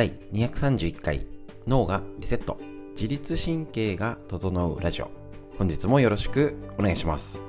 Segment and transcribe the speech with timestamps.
[0.00, 1.26] 第231回
[1.66, 2.58] 脳がリセット。
[2.92, 5.10] 自律神経が整うラジオ。
[5.58, 7.42] 本日もよろしくお願いします。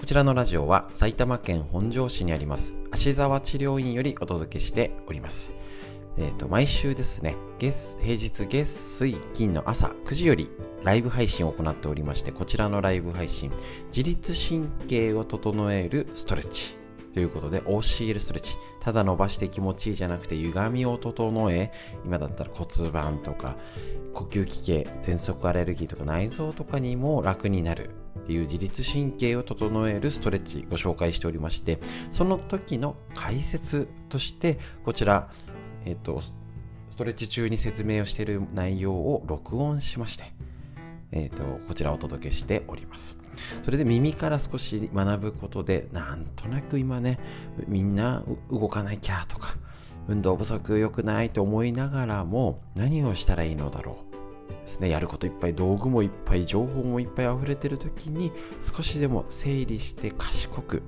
[0.00, 5.52] こちらのラジオは埼玉県本庄市にあります芦沢治療院よりお届けしております。
[6.16, 10.50] えーと、毎週ですね月平日月水金の朝9時より
[10.82, 13.50] ライブ配信を行っておりましてこちらのライブ配信
[13.86, 16.76] 自律神経を整えるストレッチ
[17.14, 18.56] ということで OCL ストレッチ。
[18.80, 21.72] ただ伸ばして気持ちいいじゃなくて歪みを整え
[22.04, 23.56] 今だったら骨盤とか
[24.12, 27.90] 呼吸器系喘息アレルギーとか内臓とかにも楽になる。
[28.24, 31.78] っていう自律神経を整えるストレッチご紹介しておりまして
[32.10, 35.30] その時の解説としてこちら
[35.84, 36.20] えっ、と、
[36.90, 40.24] ストレッチ中に説明をしている内容を録音しまして、
[41.12, 43.16] えっ、と、こちらをお届けしております。
[43.64, 47.18] それで耳から少し学ぶことで、なんとなく今ね、
[47.68, 49.56] みんな動かなきゃとか、
[50.08, 54.14] 運動不足良くないと思いながらも、何をしたらいいのだろう。
[54.66, 58.32] ですね、やることいっぱい、道具もいっぱい、情報もいっぱい溢れてる時に、
[58.62, 60.82] 少しでも整理して賢く、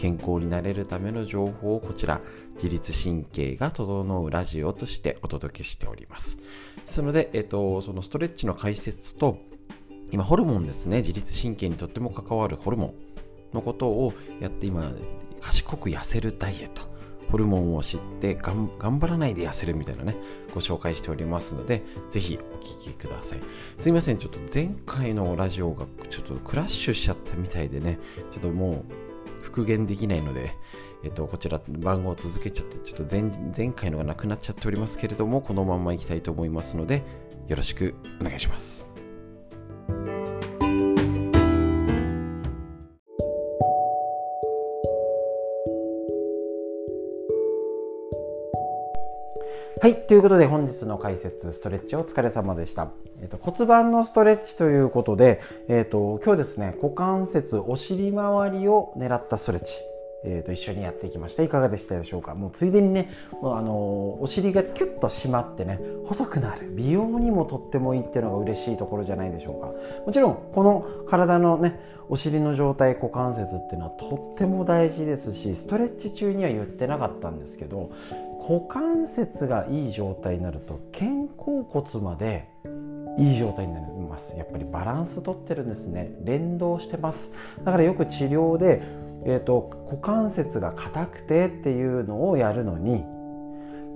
[0.00, 2.22] 健康になれるための情報をこちら
[2.54, 6.38] 自律神経が整うラジオとしてお届けしております。
[6.38, 6.42] で
[6.86, 9.36] すので、えっと、そのストレッチの解説と
[10.10, 10.98] 今ホルモンですね。
[10.98, 12.94] 自律神経にとっても関わるホルモ
[13.52, 14.90] ンのことをやって今
[15.42, 16.88] 賢く痩せるダイエット。
[17.30, 20.16] ホルモンを知って頑張らないで痩せるみたいなね
[20.52, 23.40] ご紹介しておりますのでぜひお聴きください。
[23.76, 24.16] すいません。
[24.16, 27.98] ちょっと前回のラジオがちょっとクラッシュしちゃったみたいでね
[28.30, 29.09] ちょっともう
[29.50, 30.56] 復元できないので、
[31.02, 37.02] えっと、こちら番号を続けちゃって、ちょっと前前回のがなくなっちゃっておりますけれども、このままいきたいと思いますので、
[37.48, 38.89] よろしくお願いします。
[49.82, 49.96] はい。
[49.96, 52.90] ということで本日の解説、ストレッチお疲れ様でした。
[53.22, 59.72] えっと、骨盤のストレッチということで、えっと、今日ですね、股関節、お尻周りを狙ったストレッチ、
[60.22, 61.42] えっと、一緒にやっていきました。
[61.44, 62.34] いかがでしたでしょうか？
[62.34, 66.70] もうついでにね、もうあのお尻がキュッと締まってね、細くなる。
[66.72, 69.72] 美容にもとってもいいっていうのが嬉しいところじゃないでしょうか。
[70.04, 71.80] もちろん、この体のね、
[72.10, 77.88] お尻の状態、股関節っていうのはとっても大事ですし、ストレッチ中には言ってなかったんですけど、
[78.42, 81.06] 股関節がいい状態になると肩
[81.36, 82.48] 甲骨まで
[83.18, 84.36] いい状態になります。
[84.36, 86.12] やっぱりバランスとってるんですね。
[86.24, 87.30] 連動してます。
[87.64, 88.82] だからよく治療で、
[89.24, 93.04] えーと、股関節が硬くてっていうのをやるのに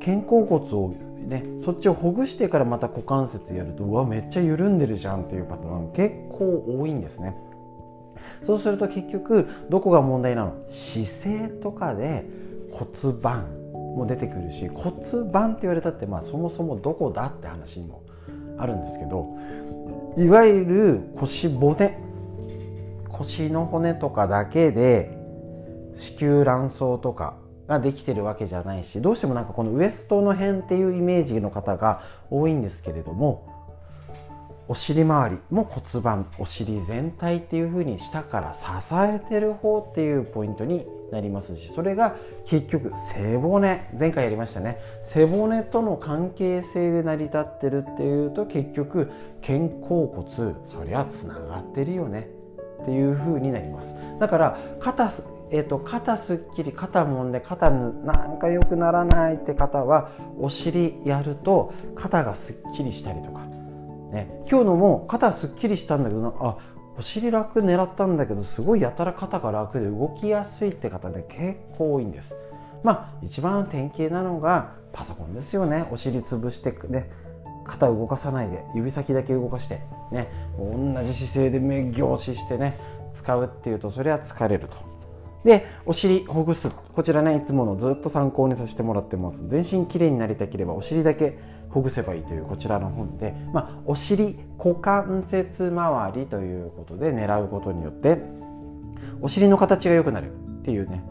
[0.05, 0.95] 肩甲骨を
[1.27, 7.37] ねそっちをほぐしてからまた股関節やるとうわめっちゃ緩んでるじゃんっていうパターン結構多いんですね。
[8.43, 10.55] そうすると結局どこが問題なの？
[10.69, 12.25] 姿勢とかで
[12.71, 12.89] 骨
[13.21, 13.64] 盤。
[13.95, 14.97] も出てくるし骨
[15.31, 18.03] 盤って言われたってまあそもそもどこだって話にも
[18.59, 19.37] あるんですけど
[20.17, 21.99] いわゆる腰骨
[23.09, 25.17] 腰の骨とかだけで
[25.97, 27.37] 子宮卵巣とか
[27.69, 33.54] ができてるわけじゃないしどうしてもなんかこのウエストの辺っていうイメージの方が多いんですけれども
[34.67, 38.65] お尻周りも骨盤お尻全体っていう風に下から支
[38.95, 42.17] えてる方っていうポイントになりますしそれが
[42.47, 43.89] 結局背骨。
[43.99, 44.79] 前回やりましたね。
[45.05, 49.11] 背骨との関係性で成り立ってるっていうと結局
[49.43, 52.29] 肩甲骨そりゃつながってるよね。
[52.83, 53.95] っていう風になります。
[54.19, 55.13] だから肩
[55.51, 60.11] えーと、肩すっきり肩もんで肩なんか良くならないって方は
[60.41, 63.47] お尻やると肩がすっきりしたりとか
[64.15, 66.57] ね、今日のも肩すっきりしたんだけどあ
[66.97, 72.35] お尻楽狙ったんだけどすごいやたら肩が楽で動きやすいって方で結構多いんです。
[72.85, 75.89] まあ一番典型なのがパソコンですよね。
[75.91, 77.11] お尻潰してね。
[77.67, 79.81] 肩動かさないで指先だけ動かして
[80.13, 80.29] ね。
[80.57, 82.79] 同じ姿勢で目凝視してね。
[83.13, 84.77] 使うっていうとそれは疲れると。
[85.45, 86.71] でお尻ほぐす。
[86.71, 89.49] こちらねいつものずっと参考にさせてもらってます。
[89.49, 91.39] 全身きれいになりたければお尻だけ
[91.71, 98.19] ほぐせばいいというこちらの本で、まあ、お尻股関節周りということで狙うことによって
[99.21, 101.05] お尻の形が良くなるっていうね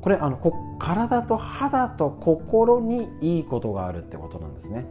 [0.00, 0.38] これあの
[0.78, 4.86] 体と肌と心にいいことがあるってことなんですね。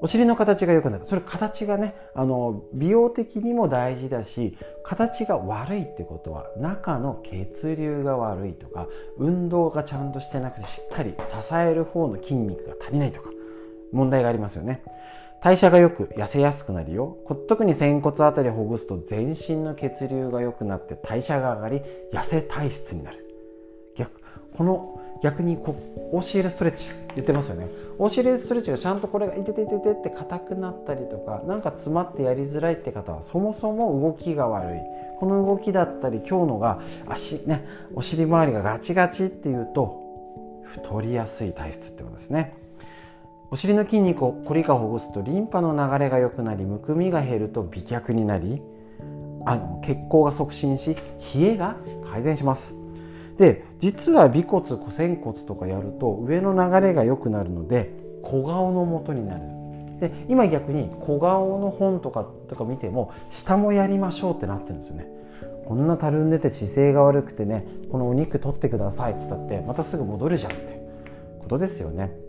[0.00, 8.86] お尻の形が良くなるそれ形がねあの美容的にも大事だし形が悪いってことは中の血流が悪いとか
[9.16, 13.30] 運動がちゃんとしてなくてしっかり支える方の筋肉が足りないとか
[13.92, 14.82] 問題がありますよね。
[15.40, 17.16] 代謝がよく痩せやすくなるよ。
[17.48, 21.82] 特に仙骨あたりほぐすと全身の血流が良くなって代謝が上がり
[22.12, 23.24] 痩せ体質になる。
[23.96, 24.20] 逆
[24.56, 25.76] この逆にこ
[26.12, 27.68] う OCL ストレッチ言ってますよね。
[27.98, 34.78] OCL ストレッチがちゃんとこれがいててててって硬くなったりとかなんか詰まってやりづらいって方はそもそも動きが悪い。
[35.20, 37.64] この動きだったり今日のが足ね
[37.94, 42.67] お尻周りがガチガチっていうと太りやすい体質ってことですね。
[43.50, 48.60] お尻の筋肉をコリカほぐすとリンパの流れが良くなりむくみが減ると美脚になり
[49.46, 50.96] あの血行が促進し
[51.34, 51.76] 冷えが
[52.10, 52.76] 改善します。
[53.38, 59.42] で実は尾骨股仙骨とかやると上の流れが良くなるので小顔の元になる。
[60.00, 65.06] で今逆に小顔の本とかとか見ても下もやりましょうってなってるんですよね。
[65.66, 70.86] こんなたるんでて姿勢が悪くてねこのお肉取ってくださいって言ったってまたすぐ戻るじゃんって
[71.40, 72.27] ことですよね。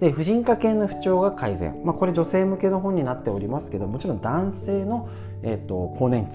[0.00, 5.08] で婦人科系の不調が改善、まあ、これ女性向けの本になっておりますけどもちろん男性の、
[5.42, 6.34] えーと、更年期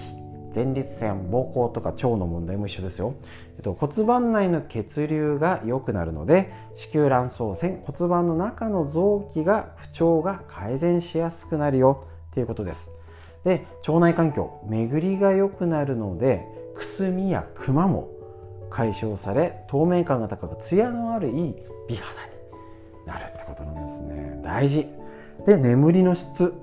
[0.54, 3.14] 前立腺膀胱とか腸の問題も一緒ですよ、
[3.56, 12.06] えっと、骨盤内の血流が良くなるので子宮卵巣腺骨盤の中の臓器が不調が改善しやすくなるよ。
[12.30, 12.88] っていうことです。
[13.44, 18.10] で腸内環境巡りが良くなるのでくすみやクマも
[18.68, 21.54] 解消され透明感が高くツヤのあるいい
[21.88, 22.29] 美肌に
[23.06, 24.40] なるってことなんですね。
[24.42, 24.86] 大事。
[25.46, 26.54] で眠りの質。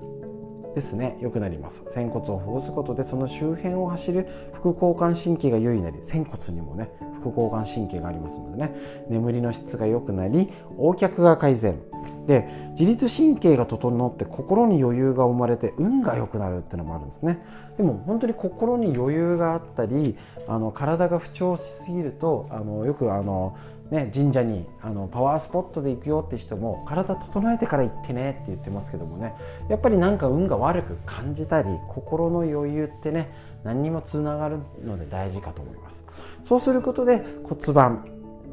[0.74, 1.18] ですね。
[1.20, 1.82] 良くなります。
[1.90, 6.90] 仙骨をほぐすことでその周辺を走る副交感神経が優位になり仙骨にもね
[7.20, 8.74] 副交感神経がありますのでね。
[9.08, 11.80] 眠りの質が良くなり横脚が改善。
[12.26, 12.46] で
[12.78, 17.42] 自律神経が整って心に余裕が生まれて運が良くなるっていうのもあるんですね。
[17.78, 23.56] でも本当に心に余裕があったりあの体が不調しすぎるとあのよくあの
[23.90, 29.34] ね、神社にあのパワースポットで行くよって人も体整えてから行ってねって言ってますけどもね。
[29.70, 33.32] やっぱりなんか運が悪く感じたり心の余裕ってね
[33.64, 36.04] 何にもつながるので大事かと思います。
[36.44, 38.04] そうすることで骨盤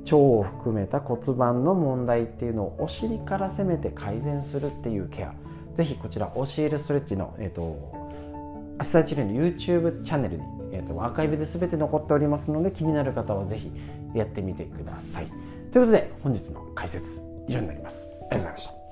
[0.05, 5.33] 腸を含めた骨盤の問題っていうのをお尻から攻めて改善するっていうケア。
[5.75, 13.69] ぜひこちら OCL ストレッチの、えーと、アシタ治療の YouTube チャンネルに、えーとアーカイブで全て残っておりますので気になる方はぜひ
[14.15, 15.27] やってみてください。
[15.71, 18.07] ということで本日の解説以上になります。
[18.07, 18.85] ありがとうございました。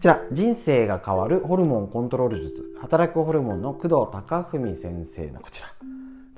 [0.00, 2.64] こちら人生が変わるホルモンコントロール術。
[2.80, 5.79] 働くホルモンの工藤孝文先生のこちら。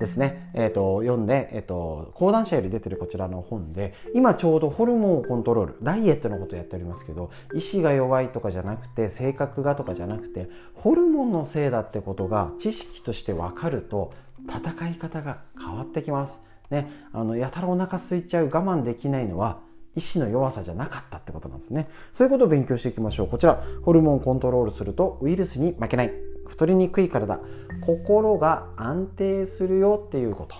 [0.03, 14.13] ですね、えーと、読んで、えーと、講談社より出てるこちらの本で今ちょうどホルモンをコントロールダイエットのことやっておりますけど意志が弱いとかじゃなくて性格がとかじゃなくてホルモンのせいだってことが知識として分かると
[14.45, 16.41] 戦い方が変わってきます。
[16.69, 19.59] ね、あのやたらお腹空いちゃう我慢できないのは
[19.95, 21.87] 意志の弱さじゃなかったってことなんですね。
[22.11, 23.27] そういうことを勉強していきましょう。
[23.27, 26.32] こちらホルモンコントロールするとウイルスに負けない。
[26.53, 27.39] 太りにくい体
[27.81, 30.55] 心が安定するよっていうこと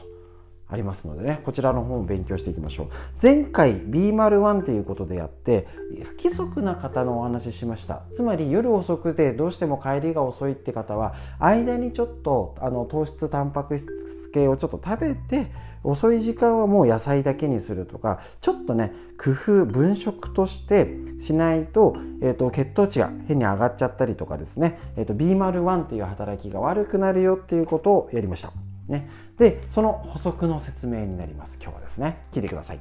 [0.68, 1.42] ありますのでね。
[1.46, 2.88] こちらの方も勉強していきましょう。
[3.22, 5.68] 前回 B01 っていうことでやって
[6.04, 8.02] 不規則な方のお話ししました。
[8.16, 13.88] つまり夜遅くでどうしても帰りが遅いって方は間にちょっとあの糖質タンパク質
[14.34, 15.52] 系をちょっと食べて
[15.84, 20.88] 遅い時間はもう野菜だけにするとかちょっとね工夫分食として
[21.20, 28.52] しないと,、えーと、血糖値が変に上がっちゃったりとかですね、えーと、B01 っていう働きが悪くなるよっていうことをやりました。
[28.88, 31.58] ね、でその補足の説明になります。
[31.62, 32.18] 今日はですね。
[32.34, 32.80] 聞いてください。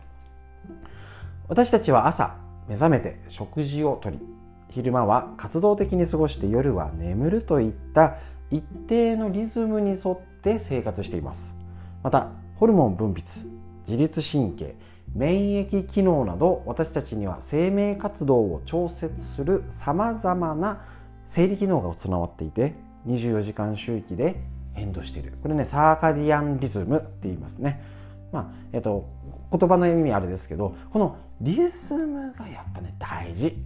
[1.48, 2.36] 私たちは朝
[2.68, 4.18] 目覚めて食事をとり
[4.70, 8.16] 昼間は活動的に過ごして夜は眠るといった
[8.50, 11.54] 一定のリズムに沿って生活しています。
[12.02, 12.30] また
[12.62, 13.48] ホルモン分泌
[13.88, 14.76] 自律神経
[15.16, 20.84] 免疫機能など私たちには生命活動を調節するさまざまな
[21.26, 22.76] 生理機能が備わっていて
[23.08, 24.36] 24時間周期で
[24.74, 25.32] 変動している。
[25.42, 27.82] これねサーカディアンリズムって言いますね。
[28.30, 29.08] まあえっと
[29.50, 33.58] 言葉の意味あれですけどこのリズムがやっぱね大事。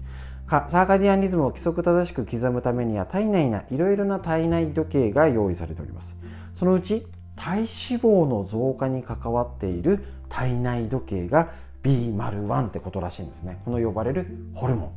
[0.48, 6.16] サーカディアンリズムを規則正しく刻むためには体内ないろいろな体内時計が用意されております。
[6.54, 7.06] そのうち
[7.36, 7.66] 体脂
[8.00, 11.52] 肪の増加に関わっている体内時計が
[11.82, 13.60] B01 ってことらしいんですね。
[13.64, 14.90] この呼ばれるホルモン。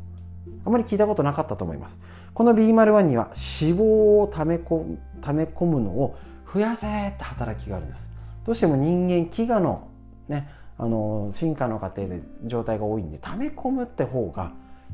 [0.65, 1.97] あまり聞いたことなかったと思います。
[2.33, 3.83] この B01 には脂肪
[4.21, 6.15] を溜め込溜め込むのを
[6.53, 8.07] 増やせって働きがあるんです。
[8.45, 9.87] どうしても人間飢餓の
[10.27, 14.53] ねあの進化の過程で状態が多いんで溜め込むって方が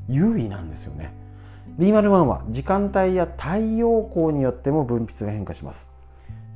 [0.09, 1.13] 優位なんですよね。
[1.79, 5.94] B01 は時間帯や太陽光によっても分泌が変化します。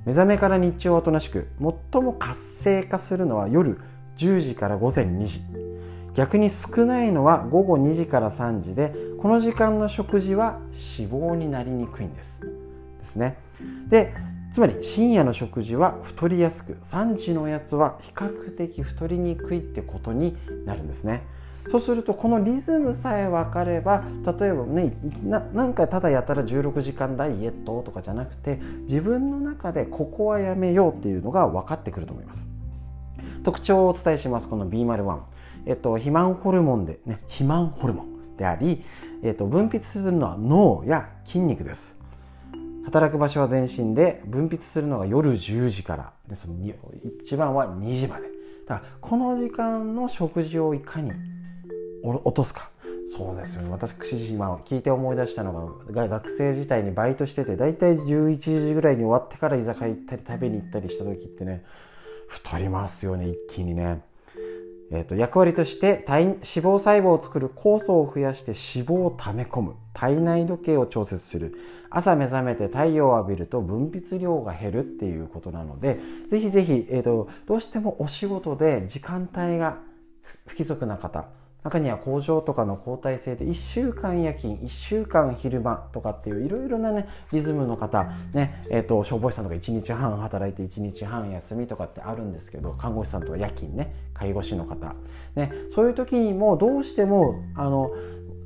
[0.06, 1.48] 目覚めから日中はおとなしく
[1.92, 3.80] 最も活性化するのは夜
[4.18, 5.42] 10時から午前2時。
[6.16, 10.60] 逆に少ないのは午後2時から3時でこの時間の食事は
[10.98, 12.42] 脂肪になりにくいんです。
[12.42, 13.38] ですね。
[13.88, 14.14] で
[14.52, 21.22] つまり深夜の食事は太りやすく3時のおやつは比較的太りにくいってことになるんですね。
[21.68, 24.04] そうするとこのリズムさえ分かれば
[24.40, 24.94] 例えばね
[25.54, 32.48] なんかただやったら16時間ダイエットとかじゃなくて自分の中でここはやめようっていうのが分かってくると思います。
[33.44, 35.20] 特徴をお伝えしますこの B01
[35.66, 38.84] えっと肥満ホルモンでね肥満ホルモンであり、
[39.22, 41.98] えっと、分泌するのは脳や筋肉です。
[42.86, 46.56] 働く場所は全身で分泌するのが夜10時からでその
[47.22, 48.28] 一番は2時まで。
[48.68, 51.12] だからこの時間の食事をいかに
[52.04, 52.70] 落とすか。
[53.16, 53.70] そうですよね。
[53.72, 61.66] 私今聞いて思い出したのが学生時代にバイトしてて大体11時ぐらいに終わってから居酒屋行ったり食べに行ったりした時ってね
[62.28, 64.02] 太りますよね一気にね。
[64.92, 69.76] えーと、役割として脂肪細胞を作る酵素を増やして脂肪を溜め込む。
[69.94, 71.56] 体内時計を調節する。
[71.92, 79.80] 朝目覚めて太陽を浴びると分泌量が減るっていうことなのでぜひぜひ、えーとどうしてもお仕事で時間帯が
[80.46, 81.28] 不規則な方
[81.64, 94.96] 中には工場とかの交代制で1週間夜勤1週間昼間とかっていういろいろなねリズムの方、ねえーと、消防士さんとか1日半働いて1日半休みとかってあるんですけど看護師さんとか夜勤ね介護士の方、
[95.36, 97.92] ね、そういう時にもどうしてもあの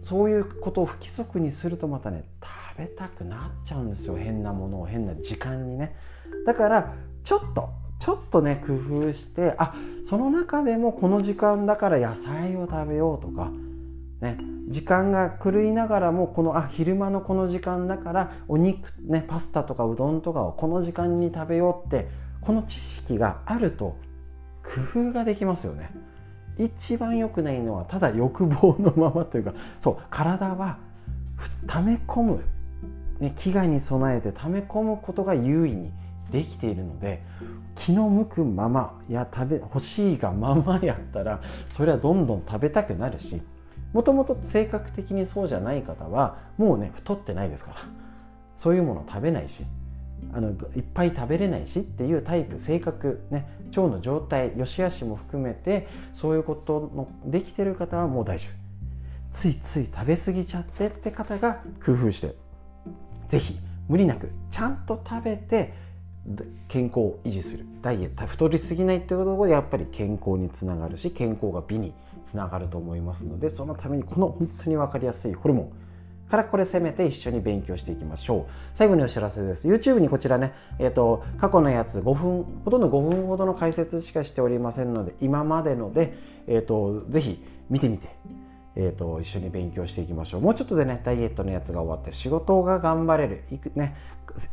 [0.03, 2.25] そういうことを不規則にするとまたね
[2.75, 4.17] 食べたくなっちゃうんですよ。
[4.17, 5.95] 変なものを変な時間にね。
[6.45, 6.93] だから
[7.23, 7.69] ちょっと
[8.03, 9.73] ちょっとね工夫してあ
[10.05, 13.49] その中でもこの時間だから野菜を食べようとか、
[14.19, 22.09] ね、時間が狂いながらもこのあ昼間のこの時間だからお肉、ね、パスタとかうどんとかをこの時間に食べようって
[22.41, 23.95] この知識があると
[24.93, 25.89] 工夫ができますよね。
[26.57, 30.77] 一番良くないのはただ欲望のままというかそう体は
[31.67, 32.43] 溜め込む、
[33.21, 35.93] ね、飢餓に備えて溜め込むことが優位に
[36.33, 37.21] できているので
[37.75, 41.41] 気の向くままや食べ欲しいがままやったら
[41.77, 43.41] それはどんどん食べたくなるし
[43.93, 47.77] もともと性格的にそうじゃない方はもうね太ってないですから。
[48.57, 49.65] そういうもの食べないし
[50.31, 58.53] あのいっぱい食べれないしっていうタイプ性格ね腸の状態良し悪しも含めてそういうことのできてる方はもう大丈夫。
[59.33, 62.35] ついつい食べ過ぎちゃってって方が工夫して
[63.27, 63.59] 是非
[63.89, 65.73] 無理なくちゃんと食べて
[66.67, 67.65] 健康を維持する。
[67.81, 68.25] ダイエット。
[68.25, 71.93] 太りすぎないってことでやっぱり健康につながるし健康が美に
[72.29, 75.83] つながると思いますのでそのためにこの本当に分かりやすいホルモン。
[76.33, 78.51] からこれ攻めて一緒に勉強していきましょう。
[78.73, 79.67] 最後にお知らせです。
[79.67, 88.07] YouTube にこちらね、えーと、過去のやつ5分ほとんど5分ほどの解説しかしておりませんので今までので、えーと、ぜひ見てみて。
[88.75, 90.41] えーと、一緒に勉強していきましょう。
[90.41, 93.95] もうちょっとでねダイエットのやつが終わって仕事が頑張れるいく、ね、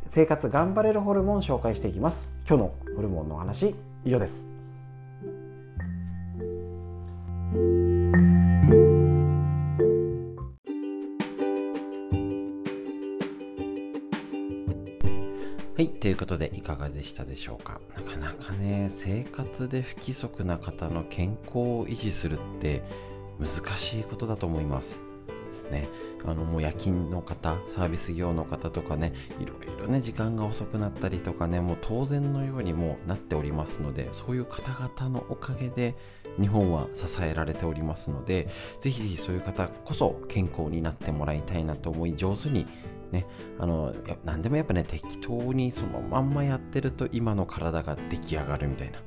[0.09, 2.29] 生活頑張れるホルモン紹介していきます。
[2.47, 3.75] 今日のホルモンの話
[4.05, 4.47] 以上です。
[15.77, 17.81] はい、ということでいかがでしたでしょうか？
[17.97, 22.83] なかなかね生活で不規則な方の健康を維持するって
[23.41, 25.01] 難しいことだと思います。
[25.51, 25.89] ですね。
[26.25, 35.95] あのもう夜勤の方サービス業の方とかねいろいろね時間が遅くなったりとかねもう当然のようにもなっておりますのでそういう方々のおかげで
[36.39, 38.49] 日本は支えられておりますので
[38.81, 42.67] ぜひぜひそういう方こそ健康になってもらいたいなと思い上手に
[43.11, 43.27] ね、
[43.59, 43.93] あの
[44.25, 49.01] 何でもやっぱね適当にそのまんまやってると今の体が出来上がるみたいな。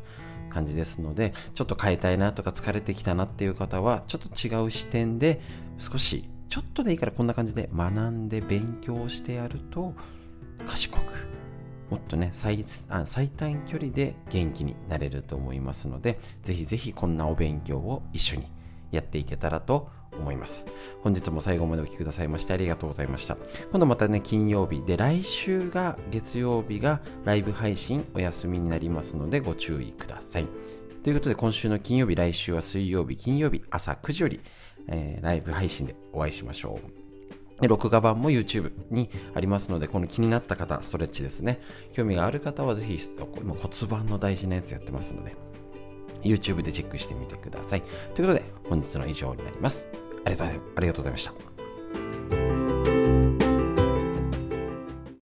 [0.53, 5.41] 感じですのでちょっと変えたいなとか疲れてきたなっていう方はちょっと違う視点で
[5.79, 9.93] 少しちょっとでいいからこんな感じで学んで勉強してやると
[10.67, 11.27] 賢く
[11.89, 12.63] もっとね最
[13.05, 18.51] 最短距離で元気になれると思いますのでぜひぜひこんなお勉強を一緒に
[18.91, 20.02] やっていけたらと思います。
[20.19, 20.65] 思います
[21.01, 23.37] 本日も最後までお聴きくださいましてありがとうございました。
[23.71, 30.47] 今度またね、金曜日で、来週が月曜日がライブ配信お休みになりますのでご注意ください。
[31.03, 34.39] ということで今週の金曜日、来週は水曜日、金曜日朝9時より
[34.87, 37.61] えー、ライブ配信でお会いしましょう。
[37.61, 41.61] で録画版も YouTube にありますので、この気になった方、ストレッチですね。
[41.93, 43.57] 興味がある方はぜひ骨
[43.89, 45.35] 盤の大事なやつやってますので、
[46.23, 47.81] YouTube でチェックしてみてください。
[48.13, 49.87] ということで、本日の以上になります。
[50.25, 50.35] あり
[50.87, 51.52] がとうございました。